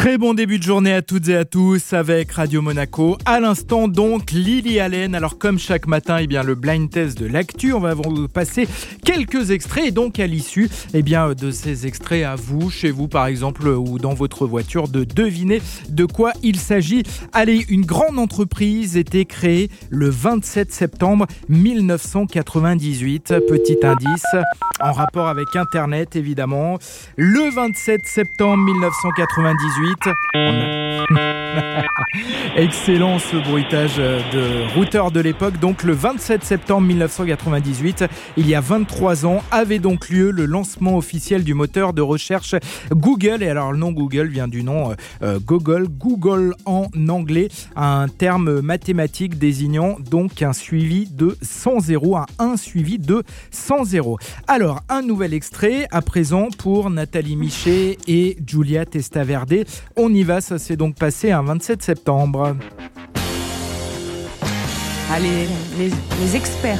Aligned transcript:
Très 0.00 0.16
bon 0.16 0.32
début 0.32 0.58
de 0.58 0.62
journée 0.62 0.94
à 0.94 1.02
toutes 1.02 1.28
et 1.28 1.36
à 1.36 1.44
tous 1.44 1.92
avec 1.92 2.32
Radio 2.32 2.62
Monaco. 2.62 3.18
À 3.26 3.38
l'instant 3.38 3.86
donc 3.86 4.30
Lily 4.30 4.80
Allen. 4.80 5.14
Alors 5.14 5.36
comme 5.36 5.58
chaque 5.58 5.86
matin, 5.86 6.16
eh 6.18 6.26
bien 6.26 6.42
le 6.42 6.54
blind 6.54 6.88
test 6.88 7.18
de 7.18 7.26
l'actu, 7.26 7.74
on 7.74 7.80
va 7.80 7.92
vous 7.92 8.26
passer 8.26 8.66
quelques 9.04 9.50
extraits 9.50 9.88
et 9.88 9.90
donc 9.90 10.18
à 10.18 10.26
l'issue, 10.26 10.70
eh 10.94 11.02
bien 11.02 11.34
de 11.34 11.50
ces 11.50 11.86
extraits 11.86 12.24
à 12.24 12.34
vous, 12.34 12.70
chez 12.70 12.90
vous 12.90 13.08
par 13.08 13.26
exemple 13.26 13.68
ou 13.68 13.98
dans 13.98 14.14
votre 14.14 14.46
voiture, 14.46 14.88
de 14.88 15.04
deviner 15.04 15.60
de 15.90 16.06
quoi 16.06 16.32
il 16.42 16.58
s'agit. 16.58 17.02
Allez, 17.34 17.66
une 17.68 17.84
grande 17.84 18.18
entreprise 18.18 18.96
était 18.96 19.26
créée 19.26 19.68
le 19.90 20.08
27 20.08 20.72
septembre 20.72 21.26
1998. 21.50 23.34
Petit 23.46 23.76
indice 23.82 24.24
en 24.80 24.92
rapport 24.92 25.28
avec 25.28 25.54
Internet 25.56 26.16
évidemment. 26.16 26.78
Le 27.18 27.50
27 27.50 28.06
septembre 28.06 28.64
1998 28.64 29.89
Excellent 32.56 33.18
ce 33.18 33.36
bruitage 33.36 33.96
de 33.96 34.74
routeur 34.74 35.10
de 35.10 35.20
l'époque. 35.20 35.58
Donc 35.58 35.82
le 35.82 35.92
27 35.92 36.44
septembre 36.44 36.86
1998, 36.86 38.04
il 38.36 38.48
y 38.48 38.54
a 38.54 38.60
23 38.60 39.26
ans, 39.26 39.42
avait 39.50 39.78
donc 39.78 40.08
lieu 40.08 40.30
le 40.30 40.46
lancement 40.46 40.96
officiel 40.96 41.44
du 41.44 41.54
moteur 41.54 41.92
de 41.92 42.02
recherche 42.02 42.54
Google. 42.92 43.42
Et 43.42 43.48
alors 43.48 43.72
le 43.72 43.78
nom 43.78 43.92
Google 43.92 44.28
vient 44.28 44.48
du 44.48 44.62
nom 44.62 44.94
euh, 45.22 45.38
Google, 45.44 45.88
Google 45.88 46.54
en 46.64 46.86
anglais, 47.08 47.48
un 47.76 48.06
terme 48.08 48.60
mathématique 48.60 49.38
désignant 49.38 49.96
donc 50.10 50.42
un 50.42 50.52
suivi 50.52 51.08
de 51.10 51.36
100 51.42 51.80
zéros, 51.80 52.16
un 52.16 52.26
1 52.38 52.56
suivi 52.56 52.98
de 52.98 53.22
100 53.50 53.84
zéros. 53.84 54.18
Alors 54.46 54.80
un 54.88 55.02
nouvel 55.02 55.34
extrait 55.34 55.86
à 55.90 56.02
présent 56.02 56.48
pour 56.58 56.90
Nathalie 56.90 57.36
Michet 57.36 57.98
et 58.06 58.36
Julia 58.46 58.86
Testaverde. 58.86 59.64
On 59.96 60.12
y 60.12 60.22
va, 60.22 60.40
ça 60.40 60.58
s'est 60.58 60.76
donc 60.76 60.96
passé 60.96 61.30
un 61.30 61.42
27 61.42 61.82
septembre. 61.82 62.56
Allez, 65.12 65.48
les, 65.78 66.36
experts. 66.36 66.78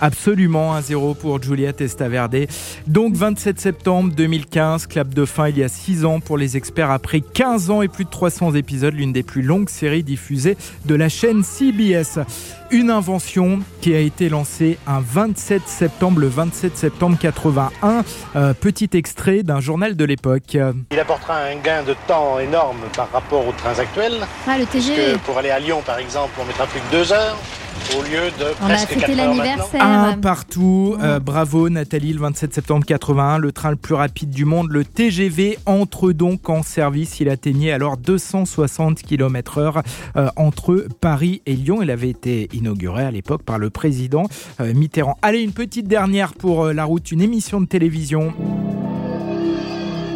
Absolument, 0.00 0.78
1-0 0.78 1.16
pour 1.16 1.42
Julia 1.42 1.72
Testaverde. 1.72 2.46
Donc 2.86 3.14
27 3.14 3.58
septembre 3.58 4.12
2015, 4.14 4.86
clap 4.86 5.08
de 5.08 5.24
fin 5.24 5.48
il 5.48 5.58
y 5.58 5.64
a 5.64 5.68
6 5.68 6.04
ans 6.04 6.20
pour 6.20 6.38
les 6.38 6.56
experts 6.56 6.90
après 6.90 7.20
15 7.20 7.70
ans 7.70 7.82
et 7.82 7.88
plus 7.88 8.04
de 8.04 8.10
300 8.10 8.54
épisodes, 8.54 8.94
l'une 8.94 9.12
des 9.12 9.22
plus 9.22 9.42
longues 9.42 9.68
séries 9.68 10.04
diffusées 10.04 10.56
de 10.84 10.94
la 10.94 11.08
chaîne 11.08 11.42
CBS. 11.42 12.20
Une 12.70 12.90
invention 12.90 13.60
qui 13.80 13.94
a 13.94 13.98
été 13.98 14.28
lancée 14.28 14.78
un 14.86 15.00
27 15.00 15.62
septembre, 15.66 16.20
le 16.20 16.28
27 16.28 16.76
septembre 16.76 17.16
81. 17.18 18.04
Euh, 18.36 18.54
petit 18.54 18.90
extrait 18.92 19.42
d'un 19.42 19.60
journal 19.60 19.96
de 19.96 20.04
l'époque. 20.04 20.56
Il 20.92 20.98
apportera 20.98 21.38
un 21.38 21.56
gain 21.56 21.82
de 21.82 21.94
temps 22.06 22.38
énorme 22.38 22.78
par 22.94 23.10
rapport 23.10 23.46
aux 23.46 23.52
trains 23.52 23.78
actuels. 23.78 24.18
Ah, 24.46 24.58
le 24.58 24.66
TGV. 24.66 25.02
Puisque 25.02 25.18
pour 25.20 25.38
aller 25.38 25.50
à 25.50 25.58
Lyon, 25.58 25.82
par 25.84 25.98
exemple, 25.98 26.32
on 26.40 26.44
mettra 26.44 26.66
plus 26.66 26.80
que 26.80 26.92
2 26.92 27.12
heures 27.12 27.38
au 27.96 28.02
lieu 28.02 28.30
de 28.38 28.54
On 28.60 28.64
a 28.66 28.68
presque 28.68 28.88
fêté 28.88 29.00
4 29.00 29.10
heures 29.10 29.28
maintenant. 29.28 29.44
l'anniversaire. 29.44 29.84
Un 29.84 30.12
partout. 30.18 30.96
Euh, 31.00 31.18
bravo 31.20 31.68
Nathalie, 31.68 32.12
le 32.12 32.20
27 32.20 32.54
septembre 32.54 32.84
81, 32.86 33.38
le 33.38 33.52
train 33.52 33.70
le 33.70 33.76
plus 33.76 33.94
rapide 33.94 34.30
du 34.30 34.44
monde, 34.44 34.70
le 34.70 34.84
TGV 34.84 35.58
entre 35.66 36.12
donc 36.12 36.48
en 36.50 36.62
service. 36.62 37.20
Il 37.20 37.28
atteignait 37.28 37.72
alors 37.72 37.96
260 37.96 39.02
km/h 39.02 39.82
euh, 40.16 40.28
entre 40.36 40.86
Paris 41.00 41.42
et 41.46 41.54
Lyon. 41.54 41.82
Il 41.82 41.90
avait 41.90 42.10
été 42.10 42.48
inauguré 42.52 43.04
à 43.04 43.10
l'époque 43.10 43.42
par 43.42 43.58
le 43.58 43.70
président 43.70 44.24
euh, 44.60 44.74
Mitterrand. 44.74 45.16
Allez, 45.22 45.40
une 45.40 45.52
petite 45.52 45.86
dernière 45.88 46.34
pour 46.34 46.64
euh, 46.66 46.72
la 46.72 46.84
route, 46.84 47.10
une 47.12 47.20
émission 47.22 47.60
de 47.60 47.66
télévision. 47.66 48.32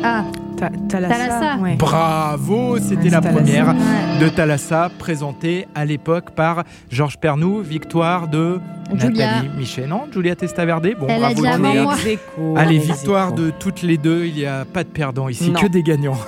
Ah, 0.04 0.24
Ta- 0.62 0.70
Thalassa, 0.88 1.16
Thalassa. 1.16 1.56
ouais. 1.60 1.74
Bravo, 1.74 2.78
c'était 2.78 2.94
Ouais, 3.04 3.10
la 3.10 3.20
Thalassa. 3.20 3.32
première 3.40 3.68
ouais. 3.70 4.18
de 4.20 4.28
Thalassa, 4.28 4.90
présentée 4.96 5.66
à 5.74 5.84
l'époque 5.84 6.30
par 6.36 6.62
Georges 6.88 7.18
Pernou, 7.18 7.62
victoire 7.62 8.28
de 8.28 8.60
Julia. 8.94 9.38
Nathalie 9.42 9.50
Michet. 9.58 9.86
Non, 9.88 10.02
Julia 10.12 10.36
Testaverde. 10.36 10.88
Bon, 11.00 11.06
Elle 11.08 11.24
a 11.24 11.34
bravo 11.34 11.96
Julia. 11.96 12.20
Allez, 12.56 12.78
victoire 12.78 13.32
de 13.32 13.50
toutes 13.50 13.82
les 13.82 13.96
deux. 13.96 14.24
Il 14.26 14.34
n'y 14.34 14.46
a 14.46 14.64
pas 14.64 14.84
de 14.84 14.88
perdants 14.88 15.28
ici, 15.28 15.50
Non. 15.50 15.58
que 15.60 15.66
des 15.66 15.82
gagnants. 15.82 16.18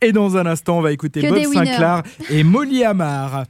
Et 0.00 0.10
dans 0.10 0.36
un 0.36 0.46
instant, 0.46 0.78
on 0.78 0.80
va 0.82 0.90
écouter 0.90 1.22
Que 1.22 1.28
Bob. 1.28 1.52
Sinclair 1.54 2.02
et 2.30 2.42
Molly 2.42 2.82
Amar. 2.84 3.44